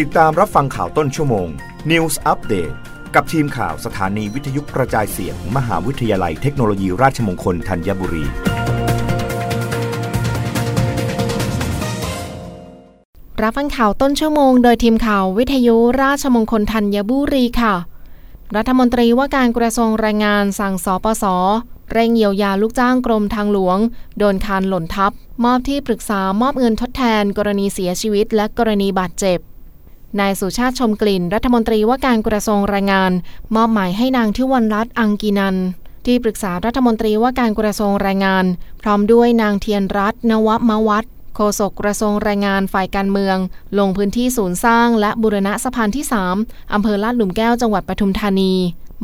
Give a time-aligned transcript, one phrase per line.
[0.00, 1.48] ติดตามรับฟังข่าวต้นชั่วโมง
[1.90, 2.74] News Update
[3.14, 8.24] กับทีมข่าวสถานีวิทยุกระจายเสียงมมหาวิทยาลัยเทคโนโลยีราชมงคลธัญบุรี
[13.42, 17.74] รับฟังข่าวต้นชั่วโมง โดยทีมข่าววิทยุราชมงคลธัญบุรีค่ะ
[18.56, 21.24] รัฐมนตรีว่าการกระทรวงแรงงานสั่งสปส
[21.92, 23.78] เร่งเยียวยาลูกจ้างกรมทางหลวง
[24.18, 25.12] โดนคานหล่นทับ
[25.44, 29.40] มอบที่ปรึกษามอบเงินทดแทน กรณีเสียชีวิตและกรณีบาดเจ็บ
[30.20, 33.12] นายสุชาติชมกลิ่น รัฐมนตรีว่าการกระทรวงแรงงาน
[33.54, 35.56] มอบหมายให้นางทิวันรัตน์อังกีนัน
[36.06, 38.44] ที่ปรึกษารัฐมนตรีว่าการกระทรวงแรงงาน
[38.82, 41.04] พร้อมด้วยนางเทียนรัตน์นวมวัฒ
[41.34, 43.36] โฆษกกระทรวงแรงงานฝ่ายการเมือง
[43.78, 46.04] ลงพื้นที่ศูนย์สร้างและบุรณะสะพานที่
[46.38, 48.54] 3 อำเภอลาดหลุมแก้วจังหวัดปทุมธานี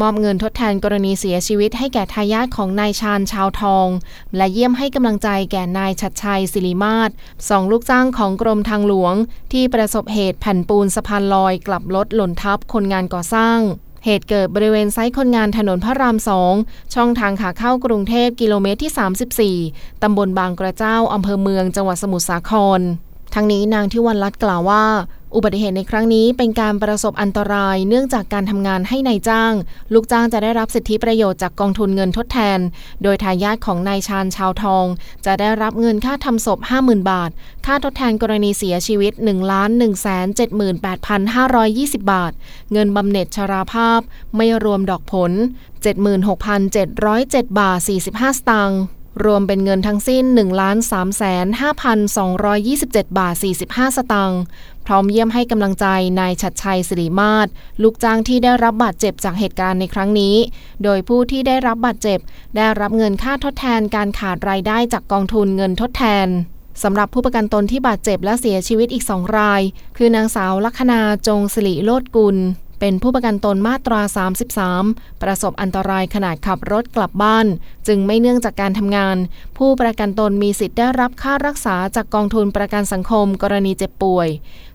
[0.00, 3.88] มอบเงินทดแทนกรณีเสียชีวิตให้แก่ทายาทของนายชาญชาวทอง
[4.36, 7.10] และเยี่ยมให้กำลังใจแก่นายชัดชัยศิริมาศ
[7.48, 9.14] สองลูกจ้างของกรมทางหลวง
[9.52, 13.58] ที่ประสบเหตุแผ่นปูนสะพานลอยกลับรถหล่นทับคนงานก่อสร้าง
[14.04, 16.54] เหตุเกิดบริเวณไซต์คนงานถนนพระรามสอง
[16.94, 22.80] ช่องทางขาเข้ากรุงเทพกิโลเมตรที่ 34 ตำบลบางกระเจ้า อำเภอเมือง จังหวัดสมุทรสาคร
[23.34, 24.84] ทั้งนี้นางทิวันรัตน์กล่าวว่า
[25.36, 29.52] อุบัติเหตุในครั้งนี้เป็นการประสบอันตรายเนื่องจากการทำงานให้ในายจ้าง
[29.92, 32.58] ลูกจ้างจะได้รับสิทธิประโยชน์จากกองทุนเงินทดแทน
[33.02, 34.84] โดยทายาทของนายชาญชาวทอง
[35.26, 37.30] จะได้รับเงินค่าทำศพ 50,000 บาท
[37.66, 42.32] ค่าทดแทนกรณีเสียชีวิต 1 1 7 8 5 2 0 บาท
[42.72, 44.00] เงินบำเหน็จชราภาพ
[44.36, 45.32] ไม่รวมดอกผล
[46.44, 48.80] 76,707 บาท 45 สตางค์
[49.24, 50.40] รวมเป็นเงินทั้งสิ้น 1 3
[51.60, 51.62] 5
[52.16, 52.38] 2 2
[52.94, 53.34] 7 บาท
[53.66, 54.42] 45 สตางค์
[54.86, 55.86] พร้อมเยี่ยมให้กำลังใจ
[56.20, 57.48] นายชัดชัยสิริมาศ
[57.82, 60.36] ลูกจ้างที่ได้รับบาดเจ็บจากเหตุการณ์ในครั้งนี้
[60.84, 62.18] โดยผู้ที่ได้รับบาดเจ็บ
[62.56, 66.28] ได้รับเงินค่าทดแทนการขาดรายได้จากกองทุนเงินทดแทน
[66.82, 69.62] สำหรับผู้ประกันตนที่บาดเจ็บและเสียชีวิตอีกสองราย
[69.96, 72.36] คือนางสาวลัคนาจงสิริโลดกุล
[72.80, 74.00] เป็นผู้ประกันตนมาตรา
[74.62, 77.46] 33 ประสบอันตรายขณะขับรถกลับบ้าน
[77.86, 79.16] จึงไม่เนื่องจากการทำงาน
[79.58, 84.28] ผู้ประกันตนมีสิทธิ์ได้รับค่ารักษาจากกองทุนประกันสังคมกรณีเจ็บป่วย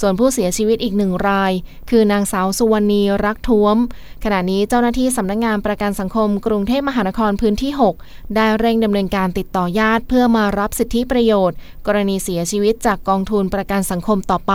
[0.00, 1.52] ส่วนผู้เสียชีวิตอีกหนึ่งราย
[1.90, 3.76] คือนางสาวสุวรรณีรักท้วม
[4.24, 7.72] ขณะนี้เจ้าหน้าที่สำนักงานประกันสังคม กรุงเทพมหานครพื้นที่
[8.02, 11.56] 6 ได้เร่งดำเนินการติดต่อญาติ เพื่อมารับสิทธิประโยชน์
[11.86, 14.54] กรณีเสียชีวิตจากกองทุนประกันสังคมต่อไป